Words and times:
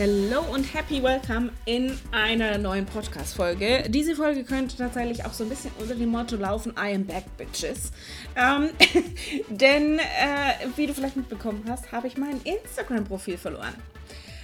Hello 0.00 0.40
und 0.54 0.64
happy 0.72 1.02
welcome 1.02 1.50
in 1.66 1.94
einer 2.10 2.56
neuen 2.56 2.86
Podcast-Folge. 2.86 3.84
Diese 3.90 4.16
Folge 4.16 4.44
könnte 4.44 4.74
tatsächlich 4.78 5.26
auch 5.26 5.34
so 5.34 5.44
ein 5.44 5.50
bisschen 5.50 5.72
unter 5.78 5.94
dem 5.94 6.08
Motto 6.08 6.36
laufen: 6.36 6.72
I 6.72 6.94
am 6.94 7.04
back, 7.04 7.24
bitches. 7.36 7.92
Ähm, 8.34 8.70
denn, 9.50 9.98
äh, 9.98 10.66
wie 10.76 10.86
du 10.86 10.94
vielleicht 10.94 11.16
mitbekommen 11.16 11.64
hast, 11.68 11.92
habe 11.92 12.06
ich 12.06 12.16
mein 12.16 12.40
Instagram-Profil 12.44 13.36
verloren. 13.36 13.74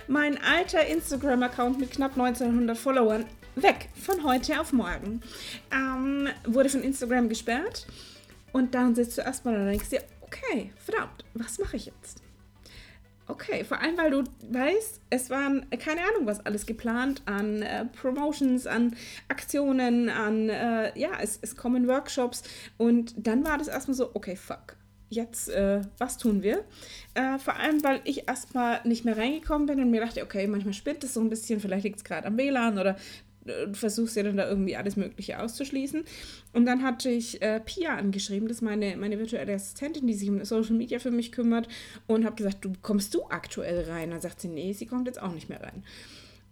Mein 0.08 0.36
alter 0.42 0.84
Instagram-Account 0.84 1.80
mit 1.80 1.90
knapp 1.90 2.12
1900 2.18 2.76
Followern 2.76 3.24
weg 3.54 3.88
von 3.94 4.24
heute 4.24 4.60
auf 4.60 4.74
morgen. 4.74 5.22
Ähm, 5.72 6.28
wurde 6.44 6.68
von 6.68 6.82
Instagram 6.82 7.30
gesperrt. 7.30 7.86
Und 8.52 8.74
dann 8.74 8.94
sitzt 8.94 9.16
du 9.16 9.22
erstmal 9.22 9.58
und 9.58 9.68
denkst 9.68 9.88
dir, 9.88 10.02
okay, 10.20 10.70
verdammt, 10.76 11.24
was 11.32 11.58
mache 11.58 11.76
ich 11.76 11.86
jetzt? 11.86 12.20
Okay, 13.28 13.64
vor 13.64 13.80
allem, 13.80 13.98
weil 13.98 14.10
du 14.12 14.24
weißt, 14.50 15.00
es 15.10 15.30
waren 15.30 15.66
keine 15.70 16.02
Ahnung, 16.02 16.26
was 16.26 16.46
alles 16.46 16.64
geplant 16.64 17.22
an 17.26 17.60
äh, 17.60 17.84
Promotions, 17.86 18.68
an 18.68 18.94
Aktionen, 19.28 20.08
an, 20.08 20.48
äh, 20.48 20.96
ja, 20.96 21.10
es, 21.20 21.40
es 21.42 21.56
kommen 21.56 21.88
Workshops 21.88 22.44
und 22.76 23.14
dann 23.16 23.44
war 23.44 23.58
das 23.58 23.66
erstmal 23.66 23.96
so, 23.96 24.10
okay, 24.14 24.36
fuck, 24.36 24.76
jetzt, 25.08 25.48
äh, 25.48 25.80
was 25.98 26.18
tun 26.18 26.42
wir? 26.42 26.64
Äh, 27.14 27.38
vor 27.38 27.56
allem, 27.56 27.82
weil 27.82 28.00
ich 28.04 28.28
erstmal 28.28 28.80
nicht 28.84 29.04
mehr 29.04 29.16
reingekommen 29.16 29.66
bin 29.66 29.80
und 29.80 29.90
mir 29.90 30.00
dachte, 30.00 30.22
okay, 30.22 30.46
manchmal 30.46 30.74
spinnt 30.74 31.02
es 31.02 31.14
so 31.14 31.20
ein 31.20 31.28
bisschen, 31.28 31.58
vielleicht 31.58 31.84
liegt 31.84 31.96
es 31.96 32.04
gerade 32.04 32.26
am 32.26 32.36
WLAN 32.36 32.78
oder 32.78 32.96
du 33.46 33.74
versuchst 33.74 34.16
ja 34.16 34.22
dann 34.22 34.36
da 34.36 34.48
irgendwie 34.48 34.76
alles 34.76 34.96
Mögliche 34.96 35.40
auszuschließen. 35.40 36.04
Und 36.52 36.66
dann 36.66 36.82
hatte 36.82 37.10
ich 37.10 37.40
äh, 37.42 37.60
Pia 37.60 37.96
angeschrieben, 37.96 38.48
das 38.48 38.58
ist 38.58 38.62
meine, 38.62 38.96
meine 38.96 39.18
virtuelle 39.18 39.54
Assistentin, 39.54 40.06
die 40.06 40.14
sich 40.14 40.28
um 40.28 40.44
Social 40.44 40.76
Media 40.76 40.98
für 40.98 41.10
mich 41.10 41.32
kümmert, 41.32 41.68
und 42.06 42.24
habe 42.24 42.36
gesagt, 42.36 42.64
du 42.64 42.72
kommst 42.82 43.14
du 43.14 43.24
aktuell 43.28 43.90
rein? 43.90 44.10
Dann 44.10 44.20
sagt 44.20 44.40
sie, 44.40 44.48
nee, 44.48 44.72
sie 44.72 44.86
kommt 44.86 45.06
jetzt 45.06 45.20
auch 45.20 45.32
nicht 45.32 45.48
mehr 45.48 45.62
rein. 45.62 45.82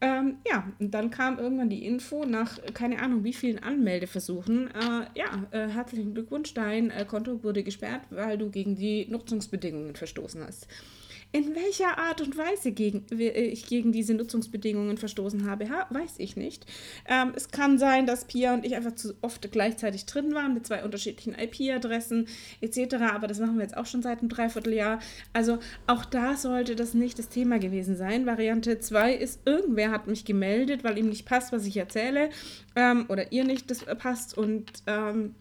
Ähm, 0.00 0.36
ja, 0.46 0.70
und 0.80 0.92
dann 0.92 1.10
kam 1.10 1.38
irgendwann 1.38 1.70
die 1.70 1.86
Info 1.86 2.24
nach, 2.24 2.58
keine 2.74 3.00
Ahnung, 3.00 3.24
wie 3.24 3.32
vielen 3.32 3.60
Anmeldeversuchen. 3.60 4.68
Äh, 4.68 5.06
ja, 5.18 5.46
äh, 5.50 5.68
herzlichen 5.68 6.12
Glückwunsch, 6.12 6.52
dein 6.52 6.90
äh, 6.90 7.06
Konto 7.08 7.42
wurde 7.42 7.62
gesperrt, 7.62 8.02
weil 8.10 8.36
du 8.36 8.50
gegen 8.50 8.76
die 8.76 9.06
Nutzungsbedingungen 9.08 9.94
verstoßen 9.94 10.44
hast. 10.44 10.66
In 11.34 11.56
welcher 11.56 11.98
Art 11.98 12.20
und 12.20 12.38
Weise 12.38 12.70
gegen, 12.70 13.06
äh, 13.10 13.46
ich 13.46 13.66
gegen 13.66 13.90
diese 13.90 14.14
Nutzungsbedingungen 14.14 14.98
verstoßen 14.98 15.50
habe, 15.50 15.68
weiß 15.90 16.14
ich 16.18 16.36
nicht. 16.36 16.64
Ähm, 17.08 17.32
es 17.34 17.50
kann 17.50 17.76
sein, 17.76 18.06
dass 18.06 18.26
Pia 18.26 18.54
und 18.54 18.64
ich 18.64 18.76
einfach 18.76 18.94
zu 18.94 19.14
oft 19.20 19.50
gleichzeitig 19.50 20.06
drin 20.06 20.32
waren 20.32 20.54
mit 20.54 20.64
zwei 20.64 20.84
unterschiedlichen 20.84 21.34
IP-Adressen 21.34 22.28
etc. 22.60 22.94
Aber 23.12 23.26
das 23.26 23.40
machen 23.40 23.56
wir 23.56 23.64
jetzt 23.64 23.76
auch 23.76 23.86
schon 23.86 24.00
seit 24.00 24.20
einem 24.20 24.28
Dreivierteljahr. 24.28 25.00
Also 25.32 25.58
auch 25.88 26.04
da 26.04 26.36
sollte 26.36 26.76
das 26.76 26.94
nicht 26.94 27.18
das 27.18 27.30
Thema 27.30 27.58
gewesen 27.58 27.96
sein. 27.96 28.26
Variante 28.26 28.78
2 28.78 29.14
ist, 29.14 29.40
irgendwer 29.44 29.90
hat 29.90 30.06
mich 30.06 30.24
gemeldet, 30.24 30.84
weil 30.84 30.98
ihm 30.98 31.08
nicht 31.08 31.26
passt, 31.26 31.52
was 31.52 31.66
ich 31.66 31.76
erzähle 31.76 32.30
ähm, 32.76 33.06
oder 33.08 33.32
ihr 33.32 33.42
nicht 33.42 33.72
das 33.72 33.84
passt 33.84 34.38
und 34.38 34.70
ähm, 34.86 35.34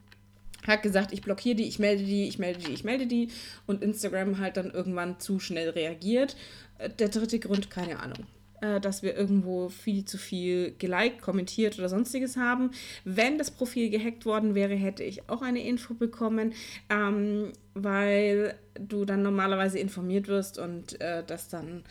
hat 0.68 0.84
gesagt, 0.84 1.14
ich 1.14 1.22
blockiere 1.22 1.56
die, 1.56 1.68
ich 1.68 1.80
melde 1.80 2.04
die, 2.04 2.28
ich 2.28 2.40
melde 2.40 2.60
die, 2.60 2.74
ich 2.74 2.84
melde 2.84 3.08
die 3.08 3.30
und 3.66 3.84
Instagram 3.84 4.40
halt 4.40 4.58
dann 4.58 4.72
irgendwann 4.72 5.20
zu 5.20 5.40
schnell 5.40 5.70
reagiert. 5.70 6.36
Äh, 6.78 6.90
der 6.90 7.10
dritte 7.10 7.40
Grund, 7.40 7.70
keine 7.70 8.00
Ahnung 8.00 8.26
äh, 8.62 8.80
dass 8.80 9.04
wir 9.04 9.16
irgendwo 9.16 9.70
viel 9.70 10.06
zu 10.06 10.18
viel 10.18 10.74
geliked, 10.78 11.22
kommentiert 11.22 11.78
oder 11.78 11.90
sonstiges 11.90 12.38
haben. 12.38 12.72
Wenn 13.04 13.38
das 13.38 13.52
Profil 13.52 13.90
gehackt 13.90 14.26
worden 14.26 14.56
wäre, 14.56 14.76
hätte 14.76 15.04
ich 15.04 15.30
auch 15.30 15.42
eine 15.42 15.64
Info 15.64 15.94
bekommen, 15.94 16.54
ähm, 16.90 17.52
weil 17.74 18.56
du 18.80 19.06
dann 19.06 19.22
normalerweise 19.22 19.80
informiert 19.80 20.28
wirst 20.28 20.58
und 20.58 21.00
äh, 21.02 21.24
das 21.26 21.50
dann 21.50 21.84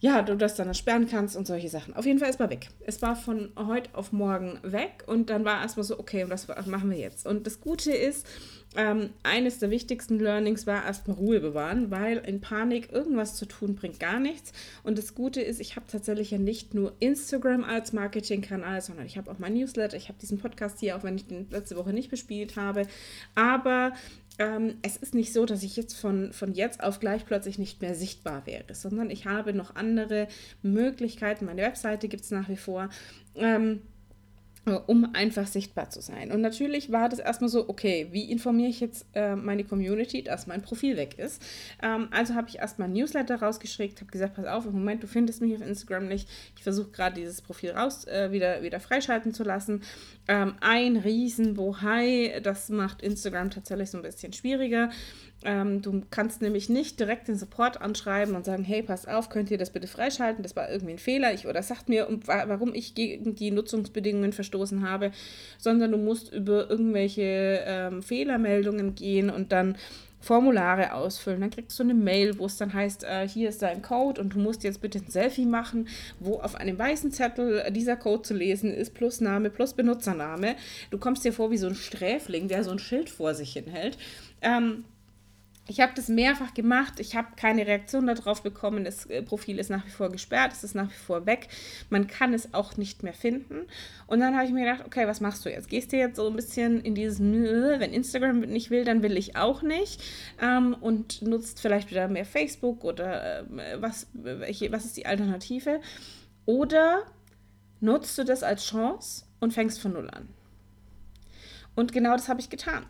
ja, 0.00 0.22
du 0.22 0.34
das 0.36 0.54
dann 0.54 0.72
sperren 0.72 1.08
kannst 1.08 1.36
und 1.36 1.46
solche 1.46 1.68
Sachen. 1.68 1.94
Auf 1.94 2.06
jeden 2.06 2.18
Fall 2.18 2.30
ist 2.30 2.38
mal 2.38 2.48
weg. 2.48 2.68
Es 2.86 3.02
war 3.02 3.14
von 3.14 3.52
heute 3.56 3.90
auf 3.92 4.12
morgen 4.12 4.58
weg 4.62 5.04
und 5.06 5.28
dann 5.28 5.44
war 5.44 5.60
erstmal 5.60 5.84
so, 5.84 5.98
okay, 5.98 6.24
was 6.28 6.48
machen 6.66 6.90
wir 6.90 6.98
jetzt? 6.98 7.26
Und 7.26 7.46
das 7.46 7.60
Gute 7.60 7.92
ist, 7.92 8.26
ähm, 8.76 9.10
eines 9.24 9.58
der 9.58 9.70
wichtigsten 9.70 10.18
Learnings 10.18 10.66
war 10.66 10.84
erstmal 10.84 11.16
Ruhe 11.16 11.40
bewahren, 11.40 11.90
weil 11.90 12.18
in 12.18 12.40
Panik 12.40 12.92
irgendwas 12.92 13.34
zu 13.34 13.44
tun 13.46 13.74
bringt 13.74 13.98
gar 13.98 14.20
nichts. 14.20 14.52
Und 14.84 14.96
das 14.96 15.14
Gute 15.14 15.40
ist, 15.40 15.60
ich 15.60 15.76
habe 15.76 15.86
tatsächlich 15.90 16.30
ja 16.30 16.38
nicht 16.38 16.72
nur 16.72 16.94
Instagram 17.00 17.64
als 17.64 17.92
Marketingkanal, 17.92 18.80
sondern 18.80 19.06
ich 19.06 19.18
habe 19.18 19.30
auch 19.30 19.38
mein 19.38 19.54
Newsletter, 19.54 19.96
ich 19.96 20.08
habe 20.08 20.18
diesen 20.20 20.38
Podcast 20.38 20.78
hier, 20.80 20.96
auch 20.96 21.02
wenn 21.02 21.16
ich 21.16 21.26
den 21.26 21.50
letzte 21.50 21.76
Woche 21.76 21.92
nicht 21.92 22.10
bespielt 22.10 22.56
habe. 22.56 22.86
Aber 23.34 23.92
ähm, 24.40 24.78
es 24.80 24.96
ist 24.96 25.14
nicht 25.14 25.34
so, 25.34 25.44
dass 25.44 25.62
ich 25.62 25.76
jetzt 25.76 25.94
von, 25.94 26.32
von 26.32 26.54
jetzt 26.54 26.82
auf 26.82 26.98
gleich 26.98 27.26
plötzlich 27.26 27.58
nicht 27.58 27.82
mehr 27.82 27.94
sichtbar 27.94 28.46
wäre, 28.46 28.74
sondern 28.74 29.10
ich 29.10 29.26
habe 29.26 29.52
noch 29.52 29.76
andere 29.76 30.28
Möglichkeiten. 30.62 31.44
Meine 31.44 31.60
Webseite 31.60 32.08
gibt 32.08 32.24
es 32.24 32.30
nach 32.30 32.48
wie 32.48 32.56
vor. 32.56 32.88
Ähm, 33.34 33.74
äh, 33.74 33.99
um 34.86 35.14
einfach 35.14 35.46
sichtbar 35.46 35.90
zu 35.90 36.00
sein. 36.00 36.30
Und 36.30 36.42
natürlich 36.42 36.92
war 36.92 37.08
das 37.08 37.18
erstmal 37.18 37.48
so, 37.48 37.68
okay, 37.68 38.08
wie 38.10 38.30
informiere 38.30 38.68
ich 38.68 38.80
jetzt 38.80 39.06
äh, 39.14 39.34
meine 39.34 39.64
Community, 39.64 40.22
dass 40.22 40.46
mein 40.46 40.62
Profil 40.62 40.96
weg 40.96 41.18
ist? 41.18 41.42
Ähm, 41.82 42.08
also 42.10 42.34
habe 42.34 42.48
ich 42.48 42.58
erstmal 42.58 42.88
ein 42.88 42.92
Newsletter 42.92 43.36
rausgeschickt, 43.40 44.00
habe 44.00 44.10
gesagt, 44.10 44.34
pass 44.34 44.46
auf, 44.46 44.66
im 44.66 44.72
Moment, 44.72 45.02
du 45.02 45.06
findest 45.06 45.40
mich 45.40 45.54
auf 45.54 45.62
Instagram 45.62 46.08
nicht. 46.08 46.28
Ich 46.56 46.62
versuche 46.62 46.90
gerade 46.90 47.14
dieses 47.14 47.40
Profil 47.40 47.70
raus, 47.70 48.06
äh, 48.06 48.32
wieder, 48.32 48.62
wieder 48.62 48.80
freischalten 48.80 49.32
zu 49.32 49.44
lassen. 49.44 49.82
Ähm, 50.28 50.54
ein 50.60 50.96
riesen 50.96 51.54
Bohai, 51.54 52.40
das 52.42 52.68
macht 52.68 53.02
Instagram 53.02 53.50
tatsächlich 53.50 53.90
so 53.90 53.98
ein 53.98 54.02
bisschen 54.02 54.32
schwieriger. 54.32 54.90
Ähm, 55.42 55.80
du 55.80 56.02
kannst 56.10 56.42
nämlich 56.42 56.68
nicht 56.68 57.00
direkt 57.00 57.28
den 57.28 57.36
Support 57.36 57.80
anschreiben 57.80 58.34
und 58.34 58.44
sagen, 58.44 58.62
hey, 58.62 58.82
pass 58.82 59.06
auf, 59.06 59.30
könnt 59.30 59.50
ihr 59.50 59.58
das 59.58 59.70
bitte 59.70 59.86
freischalten? 59.86 60.42
Das 60.42 60.54
war 60.54 60.70
irgendwie 60.70 60.92
ein 60.92 60.98
Fehler. 60.98 61.32
Ich, 61.32 61.46
oder 61.46 61.62
sagt 61.62 61.88
mir, 61.88 62.06
warum 62.26 62.74
ich 62.74 62.94
gegen 62.94 63.34
die 63.34 63.50
Nutzungsbedingungen 63.50 64.32
verstoßen 64.32 64.88
habe, 64.88 65.12
sondern 65.58 65.92
du 65.92 65.98
musst 65.98 66.32
über 66.32 66.68
irgendwelche 66.68 67.62
ähm, 67.64 68.02
Fehlermeldungen 68.02 68.94
gehen 68.94 69.30
und 69.30 69.52
dann 69.52 69.76
Formulare 70.20 70.92
ausfüllen. 70.92 71.40
Dann 71.40 71.50
kriegst 71.50 71.78
du 71.78 71.82
eine 71.82 71.94
Mail, 71.94 72.38
wo 72.38 72.46
es 72.46 72.58
dann 72.58 72.72
heißt, 72.72 73.04
äh, 73.04 73.26
hier 73.26 73.48
ist 73.48 73.62
dein 73.62 73.80
Code 73.80 74.20
und 74.20 74.34
du 74.34 74.38
musst 74.38 74.62
jetzt 74.62 74.82
bitte 74.82 74.98
ein 74.98 75.10
Selfie 75.10 75.46
machen, 75.46 75.88
wo 76.18 76.34
auf 76.34 76.54
einem 76.54 76.78
weißen 76.78 77.10
Zettel 77.10 77.60
äh, 77.60 77.72
dieser 77.72 77.96
Code 77.96 78.22
zu 78.22 78.34
lesen 78.34 78.72
ist, 78.72 78.92
plus 78.92 79.20
Name, 79.20 79.48
plus 79.48 79.72
Benutzername. 79.72 80.56
Du 80.90 80.98
kommst 80.98 81.24
dir 81.24 81.32
vor 81.32 81.50
wie 81.50 81.56
so 81.56 81.68
ein 81.68 81.74
Sträfling, 81.74 82.48
der 82.48 82.64
so 82.64 82.70
ein 82.70 82.78
Schild 82.78 83.08
vor 83.08 83.34
sich 83.34 83.54
hinhält. 83.54 83.96
Ähm, 84.42 84.84
ich 85.70 85.78
habe 85.78 85.92
das 85.94 86.08
mehrfach 86.08 86.52
gemacht. 86.52 86.98
Ich 86.98 87.14
habe 87.14 87.28
keine 87.36 87.64
Reaktion 87.64 88.08
darauf 88.08 88.42
bekommen. 88.42 88.82
Das 88.84 89.06
äh, 89.06 89.22
Profil 89.22 89.60
ist 89.60 89.70
nach 89.70 89.86
wie 89.86 89.90
vor 89.90 90.10
gesperrt. 90.10 90.52
Es 90.52 90.64
ist 90.64 90.74
nach 90.74 90.90
wie 90.90 90.98
vor 91.06 91.26
weg. 91.26 91.46
Man 91.90 92.08
kann 92.08 92.34
es 92.34 92.52
auch 92.54 92.76
nicht 92.76 93.04
mehr 93.04 93.12
finden. 93.12 93.68
Und 94.08 94.18
dann 94.18 94.34
habe 94.34 94.46
ich 94.46 94.52
mir 94.52 94.64
gedacht, 94.64 94.84
okay, 94.84 95.06
was 95.06 95.20
machst 95.20 95.44
du 95.44 95.48
jetzt? 95.48 95.68
Gehst 95.68 95.92
du 95.92 95.96
jetzt 95.96 96.16
so 96.16 96.26
ein 96.26 96.34
bisschen 96.34 96.80
in 96.80 96.96
dieses, 96.96 97.20
wenn 97.20 97.92
Instagram 97.92 98.40
nicht 98.40 98.70
will, 98.70 98.84
dann 98.84 99.04
will 99.04 99.16
ich 99.16 99.36
auch 99.36 99.62
nicht. 99.62 100.02
Ähm, 100.42 100.74
und 100.80 101.22
nutzt 101.22 101.60
vielleicht 101.60 101.88
wieder 101.88 102.08
mehr 102.08 102.24
Facebook 102.24 102.82
oder 102.82 103.42
äh, 103.42 103.44
was, 103.80 104.08
welche, 104.12 104.72
was 104.72 104.84
ist 104.84 104.96
die 104.96 105.06
Alternative? 105.06 105.80
Oder 106.46 107.06
nutzt 107.78 108.18
du 108.18 108.24
das 108.24 108.42
als 108.42 108.66
Chance 108.66 109.24
und 109.38 109.52
fängst 109.52 109.80
von 109.80 109.92
Null 109.92 110.10
an? 110.10 110.28
Und 111.76 111.92
genau 111.92 112.14
das 112.14 112.28
habe 112.28 112.40
ich 112.40 112.50
getan 112.50 112.84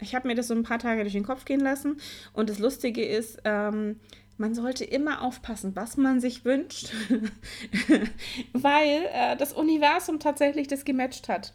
ich 0.00 0.14
habe 0.14 0.28
mir 0.28 0.34
das 0.34 0.48
so 0.48 0.54
ein 0.54 0.62
paar 0.62 0.78
Tage 0.78 1.02
durch 1.02 1.12
den 1.12 1.24
Kopf 1.24 1.44
gehen 1.44 1.60
lassen. 1.60 2.00
Und 2.32 2.50
das 2.50 2.58
Lustige 2.58 3.04
ist, 3.04 3.38
ähm, 3.44 4.00
man 4.40 4.54
sollte 4.54 4.84
immer 4.84 5.22
aufpassen, 5.22 5.76
was 5.76 5.98
man 5.98 6.20
sich 6.20 6.46
wünscht, 6.46 6.92
weil 8.54 9.06
äh, 9.12 9.36
das 9.36 9.52
Universum 9.52 10.18
tatsächlich 10.18 10.66
das 10.66 10.84
gematcht 10.86 11.28
hat. 11.28 11.52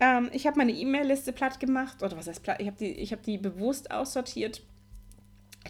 Ähm, 0.00 0.30
ich 0.32 0.46
habe 0.46 0.56
meine 0.56 0.72
E-Mail-Liste 0.72 1.32
platt 1.32 1.60
gemacht, 1.60 2.02
oder 2.02 2.16
was 2.16 2.26
heißt 2.26 2.42
platt? 2.42 2.60
Ich 2.60 2.66
habe 2.66 2.78
die, 2.78 3.04
hab 3.06 3.22
die 3.22 3.36
bewusst 3.36 3.90
aussortiert 3.90 4.62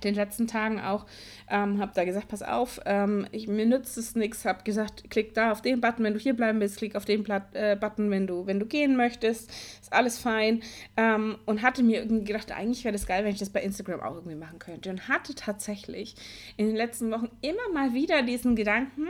den 0.00 0.14
letzten 0.14 0.46
Tagen 0.46 0.80
auch, 0.80 1.06
ähm, 1.48 1.78
habe 1.80 1.92
da 1.94 2.04
gesagt, 2.04 2.28
pass 2.28 2.42
auf, 2.42 2.80
ähm, 2.84 3.26
ich, 3.32 3.46
mir 3.46 3.66
nützt 3.66 3.96
es 3.96 4.14
nichts, 4.14 4.44
habe 4.44 4.64
gesagt, 4.64 5.10
klick 5.10 5.34
da 5.34 5.52
auf 5.52 5.62
den 5.62 5.80
Button, 5.80 6.04
wenn 6.04 6.14
du 6.14 6.20
hier 6.20 6.34
bleiben 6.34 6.60
willst, 6.60 6.78
klick 6.78 6.96
auf 6.96 7.04
den 7.04 7.22
Plat 7.22 7.54
äh, 7.54 7.76
Button, 7.78 8.10
wenn 8.10 8.26
du, 8.26 8.46
wenn 8.46 8.58
du 8.58 8.66
gehen 8.66 8.96
möchtest, 8.96 9.50
ist 9.80 9.92
alles 9.92 10.18
fein. 10.18 10.62
Ähm, 10.96 11.36
und 11.46 11.62
hatte 11.62 11.82
mir 11.82 12.00
irgendwie 12.00 12.24
gedacht, 12.24 12.50
eigentlich 12.52 12.84
wäre 12.84 12.92
das 12.92 13.06
geil, 13.06 13.24
wenn 13.24 13.32
ich 13.32 13.38
das 13.38 13.50
bei 13.50 13.62
Instagram 13.62 14.00
auch 14.00 14.14
irgendwie 14.14 14.36
machen 14.36 14.58
könnte. 14.58 14.90
Und 14.90 15.08
hatte 15.08 15.34
tatsächlich 15.34 16.16
in 16.56 16.66
den 16.66 16.76
letzten 16.76 17.10
Wochen 17.10 17.30
immer 17.40 17.72
mal 17.72 17.94
wieder 17.94 18.22
diesen 18.22 18.56
Gedanken, 18.56 19.08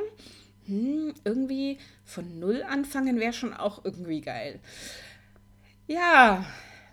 hm, 0.67 1.15
irgendwie 1.25 1.79
von 2.05 2.39
Null 2.39 2.63
anfangen 2.69 3.21
wäre 3.21 3.33
schon 3.33 3.55
auch 3.55 3.85
irgendwie 3.85 4.21
geil. 4.21 4.61
Ja, 5.87 6.45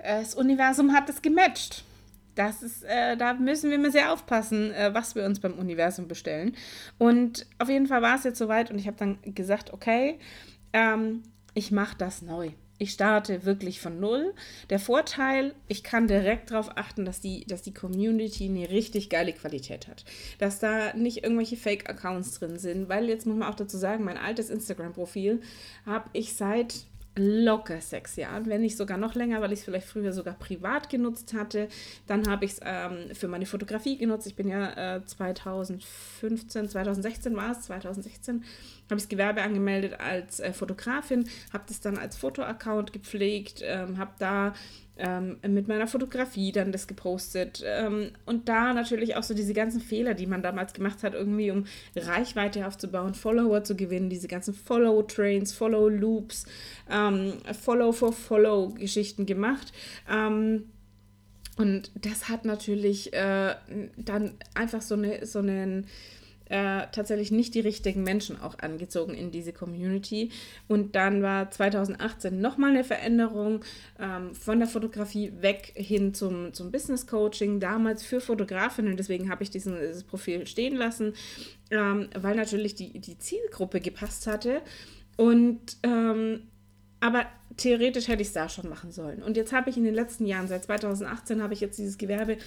das 0.03 0.35
Universum 0.35 0.93
hat 0.93 1.09
es 1.09 1.21
gematcht 1.21 1.85
das 2.41 2.63
ist, 2.63 2.83
äh, 2.83 3.15
da 3.17 3.35
müssen 3.35 3.69
wir 3.69 3.77
mal 3.77 3.91
sehr 3.91 4.11
aufpassen, 4.11 4.71
äh, 4.71 4.93
was 4.93 5.13
wir 5.13 5.25
uns 5.25 5.39
beim 5.39 5.53
Universum 5.53 6.07
bestellen. 6.07 6.55
Und 6.97 7.45
auf 7.59 7.69
jeden 7.69 7.85
Fall 7.85 8.01
war 8.01 8.15
es 8.15 8.23
jetzt 8.23 8.39
soweit 8.39 8.71
und 8.71 8.79
ich 8.79 8.87
habe 8.87 8.97
dann 8.97 9.19
gesagt, 9.23 9.73
okay, 9.73 10.17
ähm, 10.73 11.21
ich 11.53 11.71
mache 11.71 11.95
das 11.97 12.23
neu. 12.23 12.51
Ich 12.79 12.93
starte 12.93 13.45
wirklich 13.45 13.79
von 13.79 13.99
null. 13.99 14.33
Der 14.71 14.79
Vorteil, 14.79 15.53
ich 15.67 15.83
kann 15.83 16.07
direkt 16.07 16.49
darauf 16.49 16.77
achten, 16.77 17.05
dass 17.05 17.21
die, 17.21 17.45
dass 17.45 17.61
die 17.61 17.75
Community 17.75 18.45
eine 18.45 18.71
richtig 18.71 19.11
geile 19.11 19.33
Qualität 19.33 19.87
hat. 19.87 20.03
Dass 20.39 20.57
da 20.57 20.93
nicht 20.95 21.23
irgendwelche 21.23 21.57
Fake-Accounts 21.57 22.39
drin 22.39 22.57
sind. 22.57 22.89
Weil 22.89 23.07
jetzt 23.07 23.27
muss 23.27 23.37
man 23.37 23.47
auch 23.47 23.55
dazu 23.55 23.77
sagen, 23.77 24.03
mein 24.03 24.17
altes 24.17 24.49
Instagram-Profil 24.49 25.41
habe 25.85 26.09
ich 26.13 26.33
seit 26.33 26.85
locker 27.15 27.81
sechs 27.81 28.15
Jahren, 28.15 28.45
wenn 28.47 28.61
nicht 28.61 28.77
sogar 28.77 28.97
noch 28.97 29.15
länger, 29.15 29.41
weil 29.41 29.51
ich 29.51 29.59
es 29.59 29.65
vielleicht 29.65 29.87
früher 29.87 30.13
sogar 30.13 30.33
privat 30.33 30.89
genutzt 30.89 31.33
hatte. 31.33 31.67
Dann 32.07 32.29
habe 32.29 32.45
ich 32.45 32.53
es 32.53 32.59
ähm, 32.63 33.13
für 33.13 33.27
meine 33.27 33.45
Fotografie 33.45 33.97
genutzt. 33.97 34.27
Ich 34.27 34.35
bin 34.35 34.47
ja 34.47 34.95
äh, 34.95 35.05
2015, 35.05 36.69
2016 36.69 37.35
war 37.35 37.51
es, 37.51 37.61
2016 37.63 38.43
habe 38.91 38.99
ich 38.99 39.05
das 39.05 39.09
Gewerbe 39.09 39.41
angemeldet 39.41 39.99
als 39.99 40.39
äh, 40.39 40.53
Fotografin, 40.53 41.27
habe 41.51 41.63
das 41.67 41.79
dann 41.79 41.97
als 41.97 42.17
Fotoaccount 42.17 42.93
gepflegt, 42.93 43.61
ähm, 43.63 43.97
habe 43.97 44.11
da 44.19 44.53
ähm, 44.97 45.37
mit 45.47 45.67
meiner 45.67 45.87
Fotografie 45.87 46.51
dann 46.51 46.71
das 46.71 46.87
gepostet. 46.87 47.63
Ähm, 47.65 48.11
und 48.25 48.49
da 48.49 48.73
natürlich 48.73 49.15
auch 49.15 49.23
so 49.23 49.33
diese 49.33 49.53
ganzen 49.53 49.81
Fehler, 49.81 50.13
die 50.13 50.27
man 50.27 50.43
damals 50.43 50.73
gemacht 50.73 51.03
hat, 51.03 51.13
irgendwie 51.13 51.51
um 51.51 51.65
Reichweite 51.95 52.67
aufzubauen, 52.67 53.15
Follower 53.15 53.63
zu 53.63 53.75
gewinnen, 53.75 54.09
diese 54.09 54.27
ganzen 54.27 54.53
Follow-Trains, 54.53 55.53
Follow-Loops, 55.53 56.45
ähm, 56.89 57.33
Follow-for-Follow-Geschichten 57.59 59.25
gemacht. 59.25 59.71
Ähm, 60.09 60.65
und 61.57 61.91
das 61.95 62.29
hat 62.29 62.45
natürlich 62.45 63.13
äh, 63.13 63.55
dann 63.97 64.33
einfach 64.53 64.81
so, 64.81 64.95
eine, 64.95 65.25
so 65.25 65.39
einen 65.39 65.87
äh, 66.51 66.87
tatsächlich 66.91 67.31
nicht 67.31 67.55
die 67.55 67.61
richtigen 67.61 68.03
Menschen 68.03 68.39
auch 68.41 68.59
angezogen 68.59 69.13
in 69.13 69.31
diese 69.31 69.53
Community. 69.53 70.31
Und 70.67 70.95
dann 70.97 71.23
war 71.23 71.49
2018 71.49 72.41
nochmal 72.41 72.71
eine 72.71 72.83
Veränderung 72.83 73.63
ähm, 73.97 74.35
von 74.35 74.59
der 74.59 74.67
Fotografie 74.67 75.31
weg 75.39 75.71
hin 75.75 76.13
zum, 76.13 76.53
zum 76.53 76.69
Business 76.69 77.07
Coaching, 77.07 77.61
damals 77.61 78.03
für 78.03 78.19
Fotografinnen. 78.19 78.97
Deswegen 78.97 79.29
habe 79.29 79.43
ich 79.43 79.49
diesen, 79.49 79.79
dieses 79.79 80.03
Profil 80.03 80.45
stehen 80.45 80.75
lassen, 80.75 81.13
ähm, 81.71 82.09
weil 82.19 82.35
natürlich 82.35 82.75
die, 82.75 82.99
die 82.99 83.17
Zielgruppe 83.17 83.79
gepasst 83.79 84.27
hatte. 84.27 84.61
Und 85.15 85.77
ähm, 85.83 86.49
aber 86.99 87.25
theoretisch 87.55 88.09
hätte 88.09 88.21
ich 88.21 88.27
es 88.27 88.33
da 88.33 88.49
schon 88.49 88.69
machen 88.69 88.91
sollen. 88.91 89.23
Und 89.23 89.37
jetzt 89.37 89.53
habe 89.53 89.69
ich 89.69 89.77
in 89.77 89.85
den 89.85 89.95
letzten 89.95 90.25
Jahren, 90.25 90.47
seit 90.47 90.65
2018, 90.65 91.41
habe 91.41 91.53
ich 91.53 91.61
jetzt 91.61 91.79
dieses 91.79 91.97
Gewerbe 91.97 92.37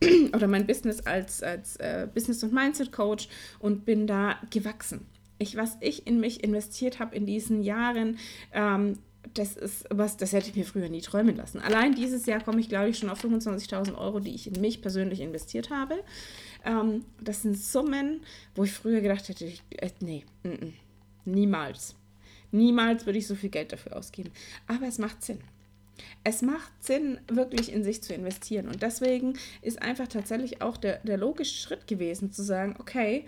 oder 0.34 0.46
mein 0.46 0.66
Business 0.66 1.00
als, 1.00 1.42
als 1.42 1.76
äh, 1.76 2.08
Business- 2.12 2.42
und 2.42 2.52
Mindset-Coach 2.52 3.28
und 3.58 3.84
bin 3.84 4.06
da 4.06 4.36
gewachsen. 4.50 5.06
Ich, 5.38 5.56
was 5.56 5.76
ich 5.80 6.06
in 6.06 6.20
mich 6.20 6.42
investiert 6.42 6.98
habe 6.98 7.14
in 7.14 7.26
diesen 7.26 7.62
Jahren, 7.62 8.18
ähm, 8.52 8.98
das 9.34 9.56
ist 9.56 9.84
was, 9.90 10.16
das 10.16 10.32
hätte 10.32 10.48
ich 10.48 10.56
mir 10.56 10.64
früher 10.64 10.88
nie 10.88 11.00
träumen 11.00 11.36
lassen. 11.36 11.60
Allein 11.60 11.94
dieses 11.94 12.26
Jahr 12.26 12.40
komme 12.40 12.60
ich, 12.60 12.68
glaube 12.68 12.88
ich, 12.88 12.98
schon 12.98 13.10
auf 13.10 13.22
25.000 13.22 13.96
Euro, 13.96 14.20
die 14.20 14.34
ich 14.34 14.46
in 14.46 14.60
mich 14.60 14.80
persönlich 14.80 15.20
investiert 15.20 15.70
habe. 15.70 16.02
Ähm, 16.64 17.04
das 17.20 17.42
sind 17.42 17.58
Summen, 17.58 18.20
wo 18.54 18.64
ich 18.64 18.72
früher 18.72 19.00
gedacht 19.00 19.28
hätte, 19.28 19.44
ich, 19.44 19.62
äh, 19.76 19.90
nee, 20.00 20.24
n 20.44 20.52
-n, 20.52 20.72
niemals. 21.24 21.94
Niemals 22.50 23.04
würde 23.04 23.18
ich 23.18 23.26
so 23.26 23.34
viel 23.34 23.50
Geld 23.50 23.72
dafür 23.72 23.96
ausgeben. 23.96 24.30
Aber 24.66 24.86
es 24.86 24.98
macht 24.98 25.22
Sinn 25.22 25.40
es 26.24 26.42
macht 26.42 26.72
Sinn, 26.80 27.18
wirklich 27.28 27.72
in 27.72 27.84
sich 27.84 28.02
zu 28.02 28.14
investieren. 28.14 28.68
Und 28.68 28.82
deswegen 28.82 29.34
ist 29.62 29.82
einfach 29.82 30.08
tatsächlich 30.08 30.62
auch 30.62 30.76
der, 30.76 30.98
der 30.98 31.16
logische 31.16 31.56
Schritt 31.56 31.86
gewesen, 31.86 32.32
zu 32.32 32.42
sagen, 32.42 32.76
okay, 32.78 33.24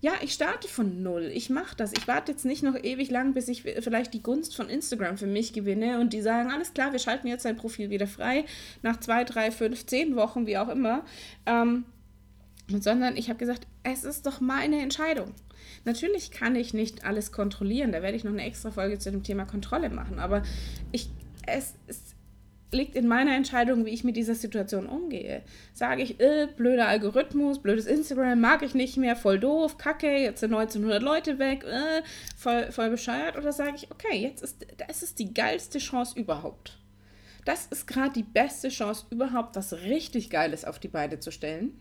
ja, 0.00 0.12
ich 0.20 0.34
starte 0.34 0.68
von 0.68 1.02
null. 1.02 1.30
Ich 1.32 1.48
mache 1.48 1.74
das. 1.76 1.92
Ich 1.96 2.06
warte 2.06 2.32
jetzt 2.32 2.44
nicht 2.44 2.62
noch 2.62 2.76
ewig 2.76 3.10
lang, 3.10 3.32
bis 3.32 3.48
ich 3.48 3.62
vielleicht 3.62 4.12
die 4.12 4.22
Gunst 4.22 4.54
von 4.54 4.68
Instagram 4.68 5.16
für 5.16 5.26
mich 5.26 5.54
gewinne 5.54 5.98
und 5.98 6.12
die 6.12 6.20
sagen, 6.20 6.50
alles 6.50 6.74
klar, 6.74 6.92
wir 6.92 6.98
schalten 6.98 7.26
jetzt 7.26 7.46
dein 7.46 7.56
Profil 7.56 7.88
wieder 7.88 8.06
frei, 8.06 8.44
nach 8.82 9.00
zwei, 9.00 9.24
drei, 9.24 9.50
fünf, 9.50 9.86
zehn 9.86 10.14
Wochen, 10.14 10.46
wie 10.46 10.58
auch 10.58 10.68
immer. 10.68 11.06
Ähm, 11.46 11.84
sondern 12.68 13.16
ich 13.16 13.30
habe 13.30 13.38
gesagt, 13.38 13.66
es 13.82 14.04
ist 14.04 14.26
doch 14.26 14.40
meine 14.40 14.82
Entscheidung. 14.82 15.32
Natürlich 15.86 16.30
kann 16.30 16.54
ich 16.54 16.74
nicht 16.74 17.04
alles 17.04 17.32
kontrollieren, 17.32 17.92
da 17.92 18.02
werde 18.02 18.16
ich 18.16 18.24
noch 18.24 18.32
eine 18.32 18.44
extra 18.44 18.70
Folge 18.70 18.98
zu 18.98 19.10
dem 19.10 19.22
Thema 19.22 19.44
Kontrolle 19.44 19.90
machen, 19.90 20.18
aber 20.18 20.42
ich 20.92 21.08
es, 21.46 21.74
es 21.86 22.14
liegt 22.74 22.96
in 22.96 23.06
meiner 23.06 23.34
Entscheidung, 23.34 23.86
wie 23.86 23.90
ich 23.90 24.04
mit 24.04 24.16
dieser 24.16 24.34
Situation 24.34 24.86
umgehe. 24.86 25.42
Sage 25.72 26.02
ich, 26.02 26.20
äh, 26.20 26.48
blöder 26.54 26.88
Algorithmus, 26.88 27.62
blödes 27.62 27.86
Instagram, 27.86 28.40
mag 28.40 28.62
ich 28.62 28.74
nicht 28.74 28.96
mehr, 28.96 29.16
voll 29.16 29.38
doof, 29.38 29.78
kacke, 29.78 30.10
jetzt 30.10 30.40
sind 30.40 30.52
1900 30.52 31.02
Leute 31.02 31.38
weg, 31.38 31.64
äh, 31.64 32.02
voll, 32.36 32.70
voll 32.72 32.90
bescheuert. 32.90 33.36
Oder 33.36 33.52
sage 33.52 33.72
ich, 33.76 33.90
okay, 33.90 34.16
jetzt 34.16 34.42
ist 34.42 34.66
das 34.86 35.02
ist 35.02 35.18
die 35.18 35.32
geilste 35.32 35.78
Chance 35.78 36.18
überhaupt. 36.18 36.78
Das 37.44 37.66
ist 37.66 37.86
gerade 37.86 38.12
die 38.12 38.22
beste 38.22 38.68
Chance 38.68 39.06
überhaupt, 39.10 39.56
was 39.56 39.72
richtig 39.72 40.30
Geiles 40.30 40.64
auf 40.64 40.78
die 40.78 40.88
Beine 40.88 41.20
zu 41.20 41.30
stellen. 41.30 41.80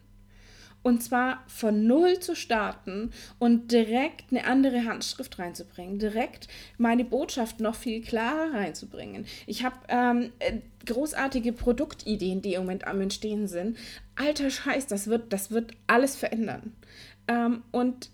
Und 0.83 1.01
zwar 1.01 1.43
von 1.47 1.87
Null 1.87 2.19
zu 2.19 2.35
starten 2.35 3.11
und 3.39 3.71
direkt 3.71 4.31
eine 4.31 4.45
andere 4.45 4.85
Handschrift 4.85 5.39
reinzubringen, 5.39 5.97
direkt 5.97 6.47
meine 6.77 7.05
Botschaft 7.05 7.61
noch 7.61 7.75
viel 7.75 8.01
klarer 8.01 8.53
reinzubringen. 8.53 9.25
Ich 9.47 9.63
habe 9.63 9.77
ähm, 9.87 10.31
äh, 10.39 10.59
großartige 10.85 11.53
Produktideen, 11.53 12.41
die 12.41 12.55
im 12.55 12.63
Moment 12.63 12.85
am 12.85 12.99
Entstehen 12.99 13.47
sind. 13.47 13.77
Alter 14.15 14.49
Scheiß, 14.49 14.87
das 14.87 15.07
wird, 15.07 15.31
das 15.31 15.51
wird 15.51 15.71
alles 15.87 16.17
verändern. 16.17 16.75
Ähm, 17.29 17.63
und 17.71 18.09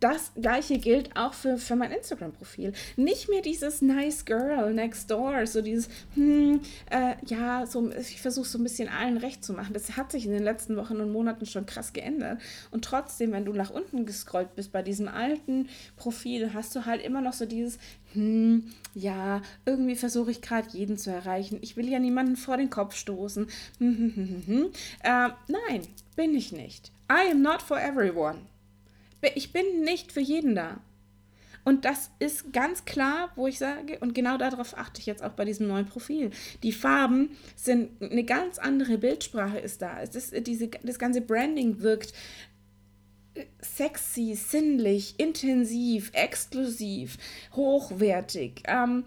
das 0.00 0.32
gleiche 0.34 0.78
gilt 0.78 1.16
auch 1.16 1.34
für, 1.34 1.58
für 1.58 1.76
mein 1.76 1.92
Instagram-Profil. 1.92 2.72
Nicht 2.96 3.28
mehr 3.28 3.42
dieses 3.42 3.82
nice 3.82 4.24
girl 4.24 4.72
next 4.74 5.10
door, 5.10 5.46
so 5.46 5.62
dieses, 5.62 5.88
hm, 6.14 6.60
äh, 6.90 7.14
ja, 7.26 7.66
so, 7.66 7.90
ich 7.90 8.20
versuche 8.20 8.46
so 8.46 8.58
ein 8.58 8.62
bisschen 8.62 8.88
allen 8.88 9.16
recht 9.16 9.44
zu 9.44 9.52
machen. 9.52 9.72
Das 9.72 9.96
hat 9.96 10.12
sich 10.12 10.26
in 10.26 10.32
den 10.32 10.42
letzten 10.42 10.76
Wochen 10.76 10.96
und 10.96 11.12
Monaten 11.12 11.46
schon 11.46 11.66
krass 11.66 11.92
geändert. 11.92 12.40
Und 12.70 12.84
trotzdem, 12.84 13.32
wenn 13.32 13.44
du 13.44 13.52
nach 13.52 13.70
unten 13.70 14.06
gescrollt 14.06 14.54
bist 14.54 14.72
bei 14.72 14.82
diesem 14.82 15.08
alten 15.08 15.68
Profil, 15.96 16.52
hast 16.54 16.74
du 16.76 16.84
halt 16.84 17.02
immer 17.02 17.20
noch 17.20 17.32
so 17.32 17.46
dieses, 17.46 17.78
hm, 18.12 18.72
ja, 18.94 19.42
irgendwie 19.64 19.96
versuche 19.96 20.30
ich 20.30 20.40
gerade 20.40 20.68
jeden 20.70 20.96
zu 20.98 21.10
erreichen. 21.10 21.58
Ich 21.60 21.76
will 21.76 21.88
ja 21.88 21.98
niemanden 21.98 22.36
vor 22.36 22.56
den 22.56 22.70
Kopf 22.70 22.94
stoßen. 22.96 23.46
Hm, 23.78 23.98
hm, 23.98 24.14
hm, 24.14 24.42
hm. 24.46 24.66
Äh, 25.02 25.28
nein, 25.48 25.82
bin 26.16 26.34
ich 26.34 26.52
nicht. 26.52 26.92
I 27.10 27.30
am 27.30 27.42
not 27.42 27.62
for 27.62 27.78
everyone. 27.78 28.38
Ich 29.34 29.52
bin 29.52 29.80
nicht 29.82 30.12
für 30.12 30.20
jeden 30.20 30.54
da. 30.54 30.80
Und 31.64 31.84
das 31.84 32.10
ist 32.20 32.52
ganz 32.52 32.84
klar, 32.84 33.32
wo 33.34 33.48
ich 33.48 33.58
sage, 33.58 33.98
und 33.98 34.14
genau 34.14 34.38
darauf 34.38 34.78
achte 34.78 35.00
ich 35.00 35.06
jetzt 35.06 35.24
auch 35.24 35.32
bei 35.32 35.44
diesem 35.44 35.66
neuen 35.66 35.86
Profil. 35.86 36.30
Die 36.62 36.70
Farben 36.70 37.36
sind 37.56 38.00
eine 38.00 38.22
ganz 38.22 38.58
andere 38.58 38.98
Bildsprache 38.98 39.58
ist 39.58 39.82
da. 39.82 40.00
Es 40.00 40.14
ist 40.14 40.46
diese, 40.46 40.68
das 40.68 41.00
ganze 41.00 41.20
Branding 41.22 41.80
wirkt 41.80 42.12
sexy, 43.60 44.34
sinnlich, 44.34 45.18
intensiv, 45.18 46.10
exklusiv, 46.14 47.18
hochwertig. 47.54 48.62
Ähm, 48.68 49.04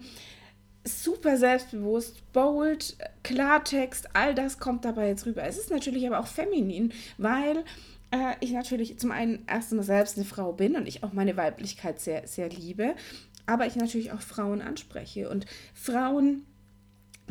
super 0.84 1.36
selbstbewusst, 1.36 2.22
bold, 2.32 2.96
Klartext, 3.22 4.08
all 4.14 4.34
das 4.34 4.58
kommt 4.58 4.84
dabei 4.84 5.08
jetzt 5.08 5.26
rüber. 5.26 5.44
Es 5.44 5.58
ist 5.58 5.70
natürlich 5.70 6.06
aber 6.06 6.20
auch 6.20 6.26
feminin, 6.26 6.92
weil 7.18 7.64
äh, 8.10 8.34
ich 8.40 8.52
natürlich 8.52 8.98
zum 8.98 9.10
einen 9.10 9.44
erstmal 9.46 9.84
selbst 9.84 10.16
eine 10.16 10.26
Frau 10.26 10.52
bin 10.52 10.76
und 10.76 10.86
ich 10.86 11.02
auch 11.02 11.12
meine 11.12 11.36
Weiblichkeit 11.36 12.00
sehr, 12.00 12.26
sehr 12.26 12.48
liebe, 12.48 12.94
aber 13.46 13.66
ich 13.66 13.76
natürlich 13.76 14.12
auch 14.12 14.20
Frauen 14.20 14.62
anspreche. 14.62 15.28
Und 15.28 15.46
Frauen 15.74 16.46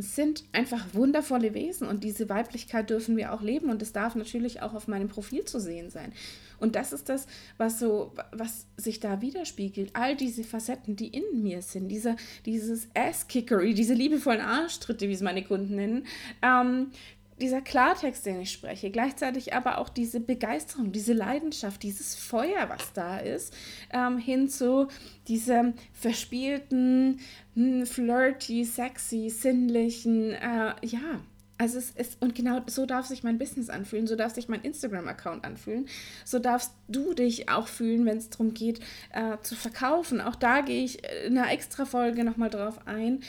sind 0.01 0.43
einfach 0.51 0.93
wundervolle 0.93 1.53
Wesen 1.53 1.87
und 1.87 2.03
diese 2.03 2.29
Weiblichkeit 2.29 2.89
dürfen 2.89 3.17
wir 3.17 3.33
auch 3.33 3.41
leben 3.41 3.69
und 3.69 3.81
es 3.81 3.91
darf 3.91 4.15
natürlich 4.15 4.61
auch 4.61 4.73
auf 4.73 4.87
meinem 4.87 5.09
Profil 5.09 5.45
zu 5.45 5.59
sehen 5.59 5.89
sein. 5.89 6.13
Und 6.59 6.75
das 6.75 6.93
ist 6.93 7.09
das, 7.09 7.27
was 7.57 7.79
so, 7.79 8.13
was 8.31 8.67
sich 8.77 8.99
da 8.99 9.21
widerspiegelt. 9.21 9.91
All 9.93 10.15
diese 10.15 10.43
Facetten, 10.43 10.95
die 10.95 11.07
in 11.07 11.41
mir 11.41 11.61
sind, 11.61 11.89
dieser, 11.89 12.15
dieses 12.45 12.87
Ass-Kickery, 12.93 13.73
diese 13.73 13.93
liebevollen 13.93 14.41
Arschtritte, 14.41 15.07
wie 15.07 15.13
es 15.13 15.21
meine 15.21 15.43
Kunden 15.43 15.75
nennen, 15.75 16.05
ähm, 16.41 16.91
dieser 17.39 17.61
Klartext, 17.61 18.25
den 18.25 18.41
ich 18.41 18.51
spreche, 18.51 18.91
gleichzeitig 18.91 19.53
aber 19.53 19.77
auch 19.77 19.89
diese 19.89 20.19
Begeisterung, 20.19 20.91
diese 20.91 21.13
Leidenschaft, 21.13 21.83
dieses 21.83 22.15
Feuer, 22.15 22.69
was 22.69 22.93
da 22.93 23.17
ist, 23.17 23.53
ähm, 23.91 24.17
hin 24.17 24.49
zu 24.49 24.87
diesem 25.27 25.73
verspielten, 25.93 27.19
hm, 27.55 27.85
flirty, 27.85 28.63
sexy, 28.65 29.29
sinnlichen, 29.29 30.31
äh, 30.33 30.73
ja. 30.81 31.21
Also 31.57 31.77
es 31.77 31.91
ist, 31.91 32.21
und 32.21 32.35
genau 32.35 32.61
so 32.67 32.85
darf 32.85 33.05
sich 33.05 33.21
mein 33.23 33.37
Business 33.37 33.69
anfühlen, 33.69 34.07
so 34.07 34.15
darf 34.15 34.33
sich 34.33 34.47
mein 34.47 34.61
Instagram-Account 34.61 35.43
anfühlen, 35.43 35.89
so 36.23 36.39
darfst 36.39 36.71
du 36.87 37.13
dich 37.13 37.49
auch 37.49 37.67
fühlen, 37.67 38.05
wenn 38.05 38.17
es 38.17 38.29
darum 38.29 38.53
geht, 38.53 38.79
äh, 39.11 39.37
zu 39.41 39.55
verkaufen. 39.55 40.21
Auch 40.21 40.35
da 40.35 40.61
gehe 40.61 40.85
ich 40.85 41.03
in 41.25 41.37
einer 41.37 41.51
extra 41.51 41.83
Folge 41.83 42.23
nochmal 42.23 42.49
drauf 42.49 42.87
ein. 42.87 43.19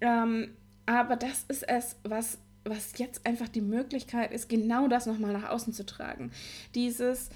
Ähm, 0.00 0.48
aber 0.84 1.14
das 1.14 1.44
ist 1.48 1.68
es, 1.68 1.96
was 2.02 2.38
was 2.68 2.98
jetzt 2.98 3.26
einfach 3.26 3.48
die 3.48 3.60
Möglichkeit 3.60 4.32
ist, 4.32 4.48
genau 4.48 4.88
das 4.88 5.06
nochmal 5.06 5.32
nach 5.32 5.48
außen 5.48 5.72
zu 5.72 5.86
tragen. 5.86 6.30
Dieses, 6.74 7.30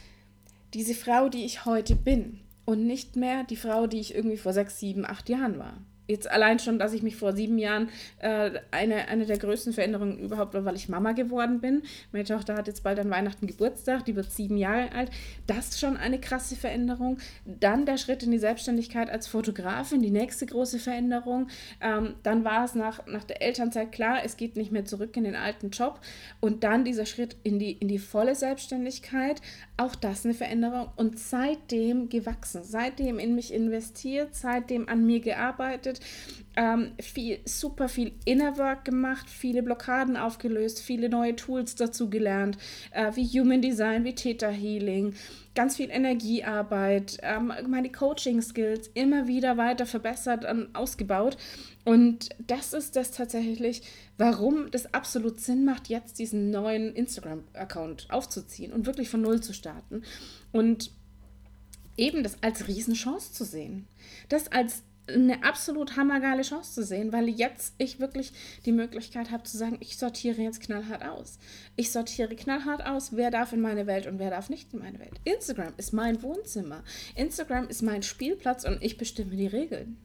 diese 0.75 0.95
Frau, 0.95 1.29
die 1.29 1.45
ich 1.45 1.65
heute 1.65 1.97
bin 1.97 2.41
und 2.65 2.87
nicht 2.87 3.17
mehr 3.17 3.45
die 3.45 3.57
Frau, 3.57 3.87
die 3.87 4.01
ich 4.01 4.15
irgendwie 4.15 4.37
vor 4.37 4.53
sechs, 4.53 4.79
sieben, 4.79 5.05
acht 5.05 5.29
Jahren 5.29 5.59
war. 5.59 5.79
Jetzt 6.11 6.31
allein 6.31 6.59
schon, 6.59 6.79
dass 6.79 6.93
ich 6.93 7.03
mich 7.03 7.17
vor 7.17 7.33
sieben 7.33 7.59
Jahren 7.59 7.89
äh, 8.19 8.51
eine, 8.71 9.09
eine 9.09 9.27
der 9.27 9.39
größten 9.39 9.73
Veränderungen 9.73 10.19
überhaupt 10.19 10.55
war, 10.55 10.65
weil 10.65 10.77
ich 10.77 10.89
Mama 10.89 11.13
geworden 11.13 11.61
bin. 11.61 11.83
Meine 12.13 12.25
Tochter 12.25 12.57
hat 12.57 12.67
jetzt 12.67 12.83
bald 12.83 12.99
an 12.99 13.11
Weihnachten 13.11 13.47
Geburtstag, 13.47 14.05
die 14.05 14.17
wird 14.17 14.31
sieben 14.31 14.57
Jahre 14.57 14.93
alt. 14.93 15.11
Das 15.47 15.71
ist 15.71 15.81
schon 15.81 15.97
eine 15.97 16.21
krasse 16.21 16.57
Veränderung. 16.57 17.19
Dann 17.45 17.87
der 17.87 17.97
Schritt 17.97 18.23
in 18.23 18.31
die 18.31 18.39
Selbstständigkeit 18.39 19.11
als 19.11 19.27
Fotografin, 19.27 20.03
die 20.03 20.11
nächste 20.11 20.47
große 20.47 20.79
Veränderung. 20.79 21.49
Ähm, 21.81 22.15
dann 22.23 22.45
war 22.45 22.65
es 22.65 22.75
nach, 22.75 23.07
nach 23.07 23.25
der 23.25 23.43
Elternzeit 23.43 23.93
klar, 23.93 24.21
es 24.25 24.37
geht 24.37 24.57
nicht 24.57 24.73
mehr 24.73 24.85
zurück 24.85 25.17
in 25.17 25.25
den 25.25 25.37
alten 25.37 25.71
Job. 25.71 26.01
Und 26.41 26.65
dann 26.65 26.85
dieser 26.85 27.07
Schritt 27.07 27.37
in 27.43 27.59
die, 27.59 27.73
in 27.73 27.89
die 27.89 27.99
volle 27.99 28.35
Selbstständigkeit, 28.35 29.41
auch 29.77 29.95
das 29.95 30.25
eine 30.25 30.35
Veränderung. 30.35 30.89
Und 30.97 31.19
seitdem 31.19 32.09
gewachsen, 32.09 32.63
seitdem 32.65 33.19
in 33.19 33.35
mich 33.35 33.53
investiert, 33.53 34.35
seitdem 34.35 34.89
an 34.89 35.07
mir 35.07 35.21
gearbeitet 35.21 36.00
ähm, 36.57 36.93
viel, 37.01 37.39
super 37.45 37.89
viel 37.89 38.13
Inner 38.25 38.59
Work 38.59 38.85
gemacht, 38.85 39.31
viele 39.31 39.63
Blockaden 39.63 40.17
aufgelöst, 40.17 40.81
viele 40.81 41.09
neue 41.09 41.37
Tools 41.37 41.75
dazu 41.77 42.11
gelernt, 42.11 42.59
äh, 42.91 43.13
wie 43.15 43.27
Human 43.41 43.63
Design, 43.63 44.05
wie 44.05 44.15
Theta 44.15 44.49
Healing, 44.49 45.15
ganz 45.55 45.77
viel 45.77 45.91
Energiearbeit, 45.91 47.19
ähm, 47.23 47.53
meine 47.69 47.91
Coaching-Skills 47.91 48.91
immer 48.95 49.29
wieder 49.29 49.57
weiter 49.57 49.87
verbessert 49.87 50.45
und 50.45 50.75
ausgebaut. 50.75 51.37
Und 51.85 52.31
das 52.47 52.73
ist 52.73 52.97
das 52.97 53.13
tatsächlich, 53.13 53.83
warum 54.19 54.71
das 54.71 54.93
absolut 54.93 55.41
Sinn 55.41 55.65
macht, 55.65 55.89
jetzt 55.89 56.19
diesen 56.19 56.51
neuen 56.51 56.95
Instagram-Account 56.95 58.09
aufzuziehen 58.11 58.73
und 58.73 58.87
wirklich 58.87 59.09
von 59.09 59.23
Null 59.23 59.41
zu 59.41 59.55
starten. 59.55 60.03
Und 60.53 60.91
eben 61.97 62.23
das 62.23 62.43
als 62.43 62.67
Riesenchance 62.67 63.33
zu 63.33 63.45
sehen. 63.45 63.87
Das 64.29 64.51
als 64.51 64.83
eine 65.15 65.45
absolut 65.45 65.97
hammergeile 65.97 66.43
Chance 66.43 66.75
zu 66.75 66.85
sehen, 66.85 67.13
weil 67.13 67.29
jetzt 67.29 67.75
ich 67.79 68.01
wirklich 68.01 68.33
die 68.65 68.73
Möglichkeit 68.73 69.31
habe 69.31 69.45
zu 69.45 69.57
sagen, 69.57 69.79
ich 69.81 69.97
sortiere 69.97 70.43
jetzt 70.43 70.61
knallhart 70.61 71.05
aus. 71.05 71.39
Ich 71.77 71.93
sortiere 71.93 72.35
knallhart 72.35 72.85
aus, 72.85 73.17
wer 73.17 73.31
darf 73.31 73.53
in 73.53 73.61
meine 73.61 73.87
Welt 73.87 74.07
und 74.07 74.19
wer 74.19 74.31
darf 74.31 74.51
nicht 74.51 74.73
in 74.73 74.81
meine 74.81 74.99
Welt. 74.99 75.21
Instagram 75.25 75.75
ist 75.77 75.93
mein 75.93 76.23
Wohnzimmer. 76.23 76.83
Instagram 77.15 77.69
ist 77.69 77.83
mein 77.83 78.03
Spielplatz 78.03 78.65
und 78.65 78.83
ich 78.83 78.99
bestimme 78.99 79.37
die 79.37 79.47
Regeln. 79.47 79.97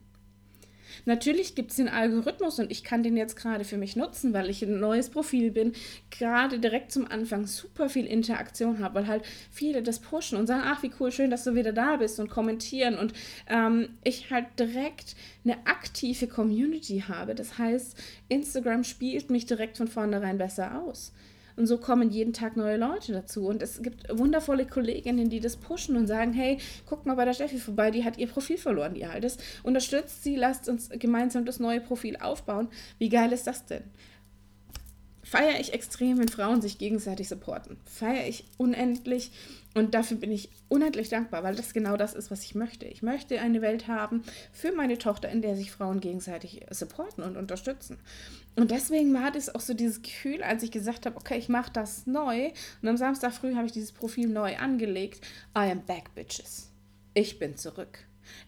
Natürlich 1.04 1.54
gibt 1.54 1.70
es 1.70 1.76
den 1.76 1.88
Algorithmus 1.88 2.58
und 2.58 2.70
ich 2.70 2.84
kann 2.84 3.02
den 3.02 3.16
jetzt 3.16 3.36
gerade 3.36 3.64
für 3.64 3.76
mich 3.76 3.96
nutzen, 3.96 4.32
weil 4.32 4.50
ich 4.50 4.62
ein 4.62 4.80
neues 4.80 5.10
Profil 5.10 5.50
bin, 5.50 5.72
gerade 6.10 6.58
direkt 6.58 6.92
zum 6.92 7.10
Anfang 7.10 7.46
super 7.46 7.88
viel 7.88 8.06
Interaktion 8.06 8.78
habe, 8.78 8.96
weil 8.96 9.06
halt 9.06 9.24
viele 9.50 9.82
das 9.82 10.00
pushen 10.00 10.38
und 10.38 10.46
sagen, 10.46 10.62
ach, 10.64 10.82
wie 10.82 10.92
cool, 11.00 11.12
schön, 11.12 11.30
dass 11.30 11.44
du 11.44 11.54
wieder 11.54 11.72
da 11.72 11.96
bist 11.96 12.18
und 12.20 12.30
kommentieren 12.30 12.98
und 12.98 13.12
ähm, 13.48 13.90
ich 14.04 14.30
halt 14.30 14.46
direkt 14.58 15.16
eine 15.44 15.66
aktive 15.66 16.26
Community 16.26 17.04
habe. 17.06 17.34
Das 17.34 17.58
heißt, 17.58 17.96
Instagram 18.28 18.84
spielt 18.84 19.30
mich 19.30 19.46
direkt 19.46 19.76
von 19.76 19.88
vornherein 19.88 20.38
besser 20.38 20.82
aus. 20.82 21.12
Und 21.56 21.66
so 21.66 21.78
kommen 21.78 22.10
jeden 22.10 22.32
Tag 22.32 22.56
neue 22.56 22.76
Leute 22.76 23.12
dazu. 23.12 23.46
Und 23.46 23.62
es 23.62 23.82
gibt 23.82 24.06
wundervolle 24.10 24.66
Kolleginnen, 24.66 25.30
die 25.30 25.40
das 25.40 25.56
pushen 25.56 25.96
und 25.96 26.06
sagen, 26.06 26.32
hey, 26.32 26.58
guck 26.84 27.06
mal 27.06 27.14
bei 27.14 27.24
der 27.24 27.32
Steffi 27.32 27.58
vorbei, 27.58 27.90
die 27.90 28.04
hat 28.04 28.18
ihr 28.18 28.26
Profil 28.26 28.58
verloren, 28.58 28.94
die 28.94 29.06
altes. 29.06 29.38
Unterstützt 29.62 30.22
sie, 30.22 30.36
lasst 30.36 30.68
uns 30.68 30.90
gemeinsam 30.90 31.44
das 31.44 31.58
neue 31.58 31.80
Profil 31.80 32.16
aufbauen. 32.16 32.68
Wie 32.98 33.08
geil 33.08 33.32
ist 33.32 33.46
das 33.46 33.64
denn? 33.64 33.84
Feiere 35.26 35.58
ich 35.58 35.72
extrem, 35.72 36.18
wenn 36.18 36.28
Frauen 36.28 36.62
sich 36.62 36.78
gegenseitig 36.78 37.28
supporten. 37.28 37.78
Feiere 37.84 38.28
ich 38.28 38.44
unendlich, 38.58 39.32
und 39.74 39.92
dafür 39.92 40.16
bin 40.16 40.30
ich 40.30 40.50
unendlich 40.68 41.08
dankbar, 41.08 41.42
weil 41.42 41.56
das 41.56 41.74
genau 41.74 41.96
das 41.96 42.14
ist, 42.14 42.30
was 42.30 42.44
ich 42.44 42.54
möchte. 42.54 42.86
Ich 42.86 43.02
möchte 43.02 43.40
eine 43.40 43.60
Welt 43.60 43.88
haben 43.88 44.22
für 44.52 44.70
meine 44.70 44.98
Tochter, 44.98 45.28
in 45.28 45.42
der 45.42 45.56
sich 45.56 45.72
Frauen 45.72 46.00
gegenseitig 46.00 46.64
supporten 46.70 47.24
und 47.24 47.36
unterstützen. 47.36 47.98
Und 48.54 48.70
deswegen 48.70 49.12
war 49.12 49.32
das 49.32 49.52
auch 49.52 49.60
so 49.60 49.74
dieses 49.74 50.00
Gefühl, 50.00 50.44
als 50.44 50.62
ich 50.62 50.70
gesagt 50.70 51.06
habe, 51.06 51.16
okay, 51.16 51.36
ich 51.36 51.48
mache 51.48 51.72
das 51.72 52.06
neu. 52.06 52.52
Und 52.80 52.88
am 52.88 52.96
Samstag 52.96 53.34
früh 53.34 53.56
habe 53.56 53.66
ich 53.66 53.72
dieses 53.72 53.90
Profil 53.90 54.28
neu 54.28 54.56
angelegt. 54.56 55.26
I 55.56 55.70
am 55.72 55.84
back, 55.84 56.14
bitches. 56.14 56.70
Ich 57.14 57.40
bin 57.40 57.56
zurück. 57.56 57.98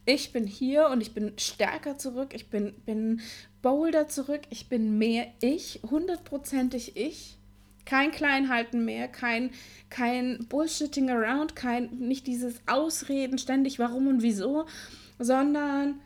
Ich 0.05 0.33
bin 0.33 0.47
hier 0.47 0.89
und 0.89 1.01
ich 1.01 1.13
bin 1.15 1.33
stärker 1.39 1.99
zurück. 1.99 2.35
Ich 2.35 2.51
bin, 2.51 2.75
bin 2.85 3.21
bolder 3.63 4.09
zurück. 4.09 4.43
Ich 4.51 4.69
bin 4.69 4.99
mehr 4.99 5.27
ich, 5.41 5.81
hundertprozentig 5.89 6.97
ich 6.97 7.39
kein 7.89 8.11
Kleinhalten 8.11 8.85
mehr, 8.85 9.09
kein, 9.09 9.51
kein 9.89 10.45
Bullshitting 10.51 11.09
around, 11.09 11.57
kein, 11.57 11.89
nicht 11.99 12.27
dieses 12.27 12.61
Ausreden 12.67 13.39
ständig, 13.39 13.79
warum 13.79 14.09
und 14.09 14.23
wieso, 14.23 14.67
sondern 15.19 15.99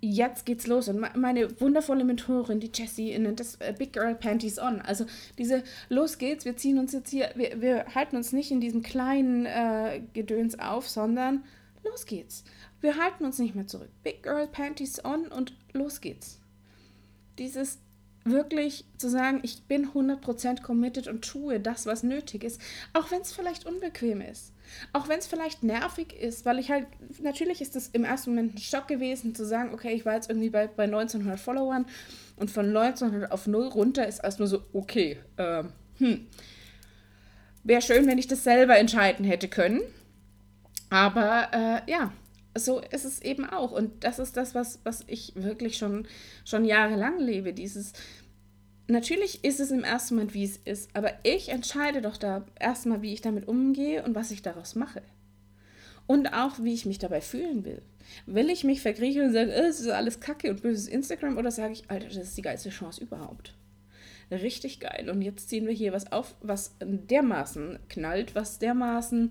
jetzt 0.00 0.44
geht's 0.44 0.66
los. 0.66 0.88
Und 0.88 1.16
meine 1.16 1.60
wundervolle 1.60 2.04
Mentorin, 2.04 2.58
die 2.58 2.72
Jessie, 2.74 3.16
nennt 3.16 3.38
das 3.38 3.56
äh, 3.56 3.72
Big 3.78 3.92
Girl 3.92 4.16
Panties 4.16 4.58
On. 4.58 4.80
Also 4.80 5.06
diese, 5.38 5.62
los 5.88 6.18
geht's, 6.18 6.44
wir 6.44 6.56
ziehen 6.56 6.78
uns 6.78 6.92
jetzt 6.92 7.10
hier, 7.10 7.30
wir, 7.36 7.60
wir 7.60 7.86
halten 7.94 8.16
uns 8.16 8.32
nicht 8.32 8.50
in 8.50 8.60
diesem 8.60 8.82
kleinen 8.82 9.46
äh, 9.46 10.02
Gedöns 10.12 10.58
auf, 10.58 10.88
sondern 10.88 11.44
los 11.84 12.06
geht's. 12.06 12.44
Wir 12.80 12.96
halten 12.96 13.24
uns 13.24 13.38
nicht 13.38 13.54
mehr 13.54 13.66
zurück. 13.66 13.90
Big 14.02 14.22
Girl 14.22 14.46
Panties 14.46 15.04
On 15.04 15.26
und 15.28 15.54
los 15.72 16.00
geht's. 16.00 16.40
Dieses 17.38 17.78
wirklich 18.24 18.84
zu 18.98 19.08
sagen, 19.08 19.40
ich 19.42 19.62
bin 19.62 19.88
100% 19.88 20.62
committed 20.62 21.08
und 21.08 21.24
tue 21.24 21.58
das, 21.58 21.86
was 21.86 22.02
nötig 22.02 22.44
ist, 22.44 22.60
auch 22.92 23.10
wenn 23.10 23.22
es 23.22 23.32
vielleicht 23.32 23.66
unbequem 23.66 24.20
ist. 24.20 24.52
Auch 24.92 25.08
wenn 25.08 25.18
es 25.18 25.26
vielleicht 25.26 25.62
nervig 25.62 26.12
ist, 26.12 26.44
weil 26.44 26.58
ich 26.58 26.70
halt, 26.70 26.86
natürlich 27.20 27.60
ist 27.60 27.76
es 27.76 27.88
im 27.88 28.04
ersten 28.04 28.30
Moment 28.30 28.54
ein 28.54 28.58
Schock 28.58 28.88
gewesen, 28.88 29.34
zu 29.34 29.44
sagen, 29.44 29.72
okay, 29.72 29.94
ich 29.94 30.04
war 30.04 30.14
jetzt 30.14 30.28
irgendwie 30.28 30.50
bei, 30.50 30.66
bei 30.66 30.84
1900 30.84 31.40
Followern 31.40 31.86
und 32.36 32.50
von 32.50 32.66
1900 32.66 33.32
auf 33.32 33.46
0 33.46 33.68
runter 33.68 34.06
ist 34.06 34.18
erstmal 34.18 34.48
so, 34.48 34.62
okay, 34.72 35.18
äh, 35.36 35.64
hm. 35.98 36.26
Wäre 37.62 37.82
schön, 37.82 38.06
wenn 38.06 38.18
ich 38.18 38.26
das 38.26 38.42
selber 38.42 38.78
entscheiden 38.78 39.24
hätte 39.24 39.48
können. 39.48 39.82
Aber 40.88 41.48
äh, 41.52 41.90
ja, 41.90 42.12
so 42.56 42.80
ist 42.80 43.04
es 43.04 43.22
eben 43.22 43.44
auch. 43.44 43.72
Und 43.72 44.04
das 44.04 44.18
ist 44.18 44.36
das, 44.36 44.54
was, 44.54 44.80
was 44.84 45.04
ich 45.06 45.32
wirklich 45.36 45.76
schon, 45.78 46.06
schon 46.44 46.64
jahrelang 46.64 47.18
lebe. 47.18 47.52
Dieses, 47.52 47.92
natürlich 48.86 49.44
ist 49.44 49.60
es 49.60 49.70
im 49.70 49.84
ersten 49.84 50.16
Moment, 50.16 50.34
wie 50.34 50.44
es 50.44 50.56
ist, 50.56 50.90
aber 50.94 51.12
ich 51.22 51.48
entscheide 51.48 52.02
doch 52.02 52.16
da 52.16 52.44
erstmal, 52.58 53.02
wie 53.02 53.12
ich 53.12 53.20
damit 53.20 53.48
umgehe 53.48 54.04
und 54.04 54.14
was 54.14 54.30
ich 54.30 54.42
daraus 54.42 54.74
mache. 54.74 55.02
Und 56.06 56.34
auch, 56.34 56.58
wie 56.60 56.74
ich 56.74 56.86
mich 56.86 56.98
dabei 56.98 57.20
fühlen 57.20 57.64
will. 57.64 57.82
Will 58.26 58.50
ich 58.50 58.64
mich 58.64 58.80
verkriechen 58.80 59.26
und 59.26 59.32
sagen, 59.32 59.50
es 59.50 59.78
ist 59.78 59.88
alles 59.88 60.18
Kacke 60.18 60.50
und 60.50 60.62
böses 60.62 60.88
Instagram 60.88 61.38
oder 61.38 61.52
sage 61.52 61.72
ich, 61.72 61.88
Alter, 61.88 62.08
das 62.08 62.16
ist 62.16 62.36
die 62.36 62.42
geilste 62.42 62.70
Chance 62.70 63.04
überhaupt? 63.04 63.54
Richtig 64.32 64.80
geil. 64.80 65.08
Und 65.08 65.22
jetzt 65.22 65.48
ziehen 65.48 65.66
wir 65.66 65.74
hier 65.74 65.92
was 65.92 66.10
auf, 66.10 66.34
was 66.40 66.74
dermaßen 66.80 67.78
knallt, 67.88 68.34
was 68.34 68.58
dermaßen 68.58 69.30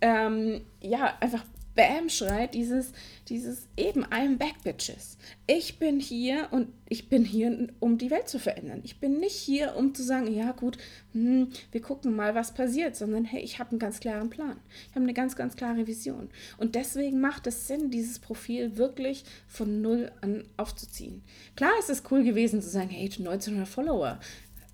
ähm, 0.00 0.62
ja, 0.80 1.16
einfach 1.20 1.44
Bam 1.76 2.08
schreit, 2.08 2.54
dieses, 2.54 2.92
dieses 3.28 3.68
eben, 3.76 4.04
I'm 4.06 4.38
back, 4.38 4.62
bitches. 4.64 5.18
Ich 5.46 5.78
bin 5.78 6.00
hier 6.00 6.48
und 6.50 6.68
ich 6.88 7.08
bin 7.08 7.24
hier, 7.24 7.68
um 7.80 7.98
die 7.98 8.10
Welt 8.10 8.28
zu 8.28 8.38
verändern. 8.38 8.80
Ich 8.82 8.98
bin 8.98 9.20
nicht 9.20 9.34
hier, 9.34 9.76
um 9.76 9.94
zu 9.94 10.02
sagen, 10.02 10.32
ja 10.32 10.52
gut, 10.52 10.78
hm, 11.12 11.50
wir 11.70 11.82
gucken 11.82 12.16
mal, 12.16 12.34
was 12.34 12.54
passiert, 12.54 12.96
sondern 12.96 13.26
hey, 13.26 13.42
ich 13.42 13.58
habe 13.58 13.70
einen 13.70 13.78
ganz 13.78 14.00
klaren 14.00 14.30
Plan. 14.30 14.56
Ich 14.88 14.94
habe 14.94 15.02
eine 15.02 15.14
ganz, 15.14 15.36
ganz 15.36 15.54
klare 15.54 15.86
Vision. 15.86 16.30
Und 16.56 16.74
deswegen 16.74 17.20
macht 17.20 17.46
es 17.46 17.68
Sinn, 17.68 17.90
dieses 17.90 18.18
Profil 18.18 18.76
wirklich 18.78 19.24
von 19.46 19.82
null 19.82 20.10
an 20.22 20.44
aufzuziehen. 20.56 21.22
Klar 21.56 21.72
ist 21.78 21.90
es 21.90 22.02
cool 22.10 22.24
gewesen 22.24 22.62
zu 22.62 22.70
sagen, 22.70 22.88
hey, 22.88 23.04
1900 23.04 23.68
Follower. 23.68 24.18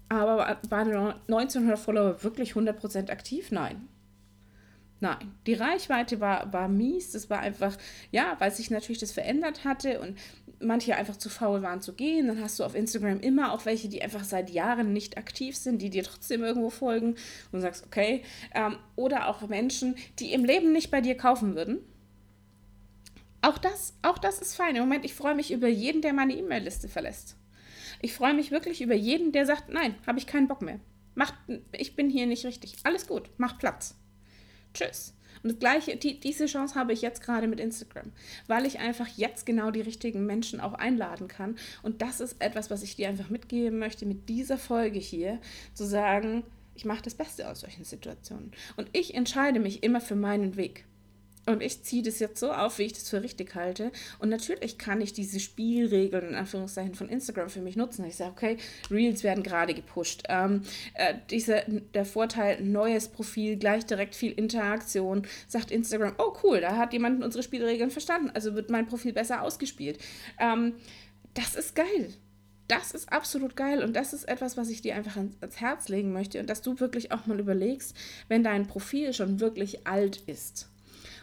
Aber 0.09 0.59
waren 0.69 1.15
1900 1.29 1.79
Follower 1.79 2.23
wirklich 2.23 2.53
100% 2.53 3.11
aktiv? 3.11 3.51
Nein. 3.51 3.89
Nein, 5.03 5.35
die 5.49 5.55
Reichweite 5.55 6.21
war, 6.21 6.53
war 6.53 6.69
mies. 6.69 7.11
Das 7.11 7.29
war 7.29 7.41
einfach, 7.41 7.77
ja, 8.13 8.37
weil 8.39 8.53
sich 8.53 8.71
natürlich 8.71 9.01
das 9.01 9.11
verändert 9.11 9.65
hatte 9.65 9.99
und 10.01 10.17
manche 10.61 10.95
einfach 10.95 11.17
zu 11.17 11.29
faul 11.29 11.61
waren 11.61 11.81
zu 11.81 11.95
gehen. 11.95 12.29
Dann 12.29 12.41
hast 12.41 12.61
du 12.61 12.65
auf 12.65 12.77
Instagram 12.77 13.19
immer 13.19 13.53
auch 13.53 13.67
welche, 13.67 13.89
die 13.89 14.01
einfach 14.01 14.23
seit 14.23 14.49
Jahren 14.51 14.93
nicht 14.93 15.19
aktiv 15.19 15.57
sind, 15.57 15.83
die 15.83 15.91
dir 15.91 16.05
trotzdem 16.05 16.45
irgendwo 16.45 16.71
folgen 16.71 17.17
und 17.51 17.63
sagst, 17.63 17.85
okay. 17.85 18.23
Ähm, 18.55 18.77
oder 18.95 19.27
auch 19.27 19.49
Menschen, 19.49 19.97
die 20.21 20.33
im 20.33 20.45
Leben 20.45 20.71
nicht 20.71 20.93
bei 20.93 21.01
dir 21.01 21.17
kaufen 21.17 21.57
würden. 21.57 21.81
Auch 23.41 23.59
das, 23.59 23.95
auch 24.03 24.19
das 24.19 24.39
ist 24.39 24.55
fein. 24.55 24.77
Im 24.77 24.83
Moment, 24.83 25.05
ich 25.05 25.15
freue 25.15 25.35
mich 25.35 25.51
über 25.51 25.67
jeden, 25.67 26.01
der 26.01 26.13
meine 26.13 26.37
E-Mail-Liste 26.37 26.89
verlässt. 26.89 27.37
Ich 28.03 28.15
freue 28.15 28.35
mich 28.35 28.53
wirklich 28.53 28.81
über 28.83 28.95
jeden, 28.95 29.33
der 29.33 29.47
sagt, 29.47 29.69
nein, 29.69 29.97
habe 30.07 30.21
ich 30.21 30.29
keinen 30.29 30.47
Bock 30.47 30.63
mehr. 30.63 30.79
Macht, 31.17 31.35
ich 31.73 31.97
bin 31.97 32.09
hier 32.09 32.27
nicht 32.27 32.47
richtig. 32.47 32.77
Alles 32.85 33.09
gut, 33.09 33.31
mach 33.37 33.59
Platz. 33.59 33.97
Tschüss. 34.75 35.15
Und 35.43 35.51
das 35.51 35.59
gleiche, 35.59 35.97
die, 35.97 36.21
diese 36.21 36.47
Chance 36.47 36.75
habe 36.75 36.93
ich 36.93 37.03
jetzt 37.03 37.23
gerade 37.23 37.49
mit 37.49 37.59
Instagram, 37.59 38.13
weil 38.47 38.67
ich 38.67 38.79
einfach 38.79 39.09
jetzt 39.17 39.45
genau 39.45 39.71
die 39.71 39.81
richtigen 39.81 40.25
Menschen 40.25 40.61
auch 40.61 40.75
einladen 40.75 41.27
kann. 41.27 41.57
Und 41.83 42.03
das 42.03 42.21
ist 42.21 42.37
etwas, 42.41 42.71
was 42.71 42.83
ich 42.83 42.97
dir 42.97 43.09
einfach 43.09 43.31
mitgeben 43.31 43.79
möchte 43.79 44.07
mit 44.07 44.29
dieser 44.29 44.59
Folge 44.59 44.99
hier, 44.99 45.41
zu 45.75 45.85
sagen, 45.85 46.45
ich 46.75 46.85
mache 46.85 47.03
das 47.03 47.15
Beste 47.15 47.49
aus 47.49 47.61
solchen 47.61 47.85
Situationen. 47.85 48.53
Und 48.77 48.89
ich 48.93 49.15
entscheide 49.15 49.61
mich 49.61 49.83
immer 49.83 50.01
für 50.01 50.17
meinen 50.17 50.57
Weg. 50.57 50.85
Und 51.45 51.61
ich 51.61 51.83
ziehe 51.83 52.03
das 52.03 52.21
jetzt 52.21 52.39
so 52.39 52.53
auf, 52.53 52.79
wie 52.79 52.85
ich 52.85 52.93
das 52.93 53.09
für 53.09 53.23
richtig 53.23 53.55
halte. 53.57 53.91
Und 54.21 54.29
natürlich 54.29 54.79
kann 54.79 55.01
ich 55.01 55.13
diese 55.13 55.41
Spielregeln 55.41 56.29
in 56.29 56.35
Anführungszeichen 56.37 56.95
von 56.95 57.09
Instagram 57.09 57.51
für 57.51 57.61
mich 57.61 57.75
nutzen. 57.75 58.05
Ich 58.05 58.17
sage, 58.17 58.31
okay, 58.31 58.57
Reels 58.91 59.25
werden 59.25 59.43
gerade 59.43 59.75
gepusht. 59.75 60.23
Ähm, 60.29 60.63
äh, 60.95 61.15
diese, 61.31 61.65
der 61.95 62.05
Vorteil, 62.05 62.63
neues 62.63 63.09
Profil, 63.09 63.57
gleich 63.57 63.85
direkt 63.87 64.15
viel 64.15 64.33
Interaktion, 64.33 65.27
sagt 65.49 65.73
Instagram, 65.73 66.15
oh 66.19 66.37
cool, 66.45 66.61
da 66.61 66.77
hat 66.77 66.93
jemand 66.93 67.25
unsere 67.25 67.43
Spielregeln 67.43 67.91
verstanden, 67.91 68.31
also 68.35 68.55
wird 68.55 68.71
mein 68.71 68.87
Profil 68.87 69.13
besser 69.13 69.43
ausgespielt. 69.43 69.99
Ähm, 70.39 70.75
das 71.35 71.57
ist 71.57 71.75
geil. 71.75 72.15
Das 72.69 72.93
ist 72.93 73.13
absolut 73.13 73.57
geil 73.57 73.83
und 73.83 73.97
das 73.97 74.13
ist 74.13 74.29
etwas, 74.29 74.57
was 74.57 74.71
ich 74.71 74.81
dir 74.81 74.95
einfach 74.95 75.17
ans 75.17 75.61
Herz 75.61 75.89
legen 75.89 76.13
möchte 76.13 76.39
und 76.39 76.49
dass 76.49 76.63
du 76.63 76.79
wirklich 76.79 77.11
auch 77.11 77.27
mal 77.27 77.41
überlegst, 77.41 77.97
wenn 78.29 78.45
dein 78.45 78.69
Profil 78.69 79.13
schon 79.13 79.41
wirklich 79.41 79.87
alt 79.87 80.19
ist 80.27 80.72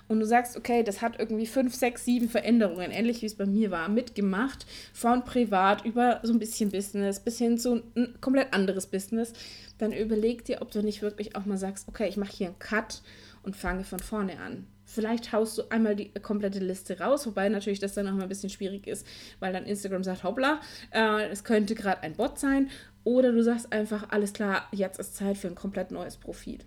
und 0.10 0.20
du 0.20 0.26
sagst, 0.26 0.58
okay, 0.58 0.84
das 0.84 1.02
hat 1.02 1.20
irgendwie 1.20 1.46
fünf, 1.46 1.76
sechs, 1.76 2.04
sieben 2.04 2.28
Veränderungen, 2.28 2.92
ähnlich 2.92 3.22
wie 3.22 3.28
es 3.28 3.36
bei 3.36 3.46
mir 3.46 3.72
war, 3.72 3.88
mitgemacht, 3.88 4.66
von 4.92 5.24
privat 5.24 5.86
über 5.86 6.20
so 6.24 6.34
ein 6.34 6.40
bisschen 6.40 6.72
Business 6.72 7.20
bis 7.20 7.38
hin 7.38 7.58
zu 7.58 7.84
ein 7.96 8.16
komplett 8.20 8.54
anderes 8.54 8.88
Business, 8.88 9.34
dann 9.78 9.94
überleg 9.94 10.44
dir, 10.44 10.62
ob 10.62 10.72
du 10.72 10.82
nicht 10.82 11.02
wirklich 11.02 11.36
auch 11.36 11.46
mal 11.46 11.58
sagst, 11.58 11.88
okay, 11.88 12.10
ich 12.10 12.18
mache 12.18 12.34
hier 12.34 12.48
einen 12.48 12.60
Cut 12.60 13.02
und 13.44 13.56
fange 13.56 13.84
von 13.84 14.00
vorne 14.00 14.40
an. 14.40 14.66
Vielleicht 14.84 15.32
haust 15.32 15.60
du 15.60 15.70
einmal 15.70 15.96
die 15.96 16.12
komplette 16.14 16.58
Liste 16.58 17.00
raus, 17.00 17.28
wobei 17.28 17.48
natürlich 17.48 17.80
das 17.80 17.94
dann 17.94 18.08
auch 18.08 18.14
mal 18.14 18.24
ein 18.24 18.30
bisschen 18.30 18.50
schwierig 18.50 18.88
ist, 18.88 19.06
weil 19.40 19.54
dann 19.54 19.66
Instagram 19.66 20.04
sagt, 20.04 20.24
hoppla, 20.24 20.60
äh, 20.92 21.28
es 21.30 21.44
könnte 21.44 21.76
gerade 21.76 22.02
ein 22.02 22.16
Bot 22.16 22.40
sein. 22.40 22.72
Oder 23.04 23.32
du 23.32 23.44
sagst 23.44 23.72
einfach, 23.72 24.10
alles 24.10 24.34
klar, 24.34 24.68
jetzt 24.72 25.00
ist 25.00 25.16
Zeit 25.16 25.38
für 25.38 25.48
ein 25.48 25.56
komplett 25.56 25.92
neues 25.92 26.18
Profil 26.18 26.58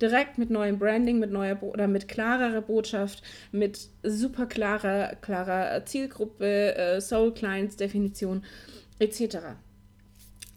direkt 0.00 0.38
mit 0.38 0.50
neuem 0.50 0.78
Branding, 0.78 1.18
mit 1.18 1.30
neuer 1.30 1.54
Bo 1.54 1.70
oder 1.70 1.86
mit 1.86 2.08
klarerer 2.08 2.60
Botschaft, 2.60 3.22
mit 3.52 3.88
super 4.02 4.46
klarer, 4.46 5.16
klarer 5.20 5.84
Zielgruppe, 5.84 6.76
äh, 6.76 7.00
Soul 7.00 7.32
Clients 7.32 7.76
Definition 7.76 8.44
etc. 8.98 9.56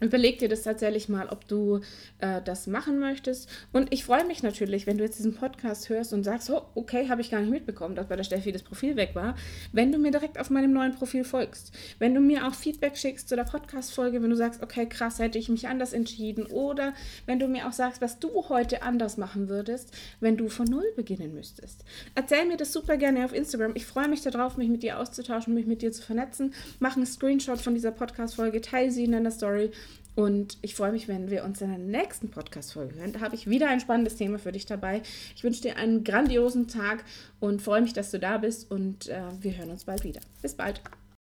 Überleg 0.00 0.38
dir 0.38 0.48
das 0.48 0.62
tatsächlich 0.62 1.08
mal, 1.08 1.28
ob 1.28 1.46
du 1.46 1.80
äh, 2.18 2.40
das 2.42 2.66
machen 2.66 2.98
möchtest. 2.98 3.48
Und 3.72 3.92
ich 3.92 4.04
freue 4.04 4.24
mich 4.24 4.42
natürlich, 4.42 4.86
wenn 4.86 4.98
du 4.98 5.04
jetzt 5.04 5.18
diesen 5.18 5.34
Podcast 5.34 5.88
hörst 5.88 6.12
und 6.12 6.24
sagst, 6.24 6.50
oh, 6.50 6.62
okay, 6.74 7.08
habe 7.08 7.20
ich 7.20 7.30
gar 7.30 7.40
nicht 7.40 7.50
mitbekommen, 7.50 7.94
dass 7.94 8.08
bei 8.08 8.16
der 8.16 8.24
Steffi 8.24 8.50
das 8.50 8.62
Profil 8.62 8.96
weg 8.96 9.10
war, 9.14 9.36
wenn 9.72 9.92
du 9.92 9.98
mir 9.98 10.10
direkt 10.10 10.38
auf 10.38 10.48
meinem 10.50 10.72
neuen 10.72 10.94
Profil 10.94 11.24
folgst. 11.24 11.72
Wenn 11.98 12.14
du 12.14 12.20
mir 12.20 12.46
auch 12.46 12.54
Feedback 12.54 12.96
schickst 12.96 13.28
zu 13.28 13.36
der 13.36 13.44
Podcast-Folge, 13.44 14.22
wenn 14.22 14.30
du 14.30 14.36
sagst, 14.36 14.62
okay, 14.62 14.86
krass, 14.86 15.18
hätte 15.18 15.38
ich 15.38 15.48
mich 15.48 15.68
anders 15.68 15.92
entschieden. 15.92 16.46
Oder 16.46 16.94
wenn 17.26 17.38
du 17.38 17.46
mir 17.46 17.68
auch 17.68 17.72
sagst, 17.72 18.00
was 18.00 18.18
du 18.18 18.48
heute 18.48 18.82
anders 18.82 19.18
machen 19.18 19.48
würdest, 19.48 19.94
wenn 20.20 20.36
du 20.36 20.48
von 20.48 20.66
Null 20.66 20.86
beginnen 20.96 21.34
müsstest. 21.34 21.84
Erzähl 22.14 22.46
mir 22.46 22.56
das 22.56 22.72
super 22.72 22.96
gerne 22.96 23.24
auf 23.24 23.34
Instagram. 23.34 23.72
Ich 23.74 23.86
freue 23.86 24.08
mich 24.08 24.22
darauf, 24.22 24.56
mich 24.56 24.68
mit 24.68 24.82
dir 24.82 24.98
auszutauschen, 24.98 25.54
mich 25.54 25.66
mit 25.66 25.82
dir 25.82 25.92
zu 25.92 26.02
vernetzen. 26.02 26.54
Mach 26.78 26.96
einen 26.96 27.06
Screenshot 27.06 27.60
von 27.60 27.74
dieser 27.74 27.90
Podcast-Folge, 27.90 28.60
teile 28.60 28.90
sie 28.90 29.04
in 29.04 29.12
deiner 29.12 29.30
Story 29.30 29.70
und 30.20 30.58
ich 30.60 30.74
freue 30.74 30.92
mich, 30.92 31.08
wenn 31.08 31.30
wir 31.30 31.44
uns 31.44 31.62
in 31.62 31.70
der 31.70 31.78
nächsten 31.78 32.28
Podcast-Folge 32.28 32.96
hören. 32.96 33.12
Da 33.12 33.20
habe 33.20 33.34
ich 33.34 33.48
wieder 33.48 33.70
ein 33.70 33.80
spannendes 33.80 34.16
Thema 34.16 34.38
für 34.38 34.52
dich 34.52 34.66
dabei. 34.66 35.00
Ich 35.34 35.42
wünsche 35.42 35.62
dir 35.62 35.76
einen 35.76 36.04
grandiosen 36.04 36.68
Tag 36.68 37.04
und 37.40 37.62
freue 37.62 37.80
mich, 37.80 37.94
dass 37.94 38.10
du 38.10 38.18
da 38.18 38.36
bist 38.36 38.70
und 38.70 39.08
äh, 39.08 39.22
wir 39.40 39.56
hören 39.56 39.70
uns 39.70 39.84
bald 39.84 40.04
wieder. 40.04 40.20
Bis 40.42 40.54
bald. 40.54 40.82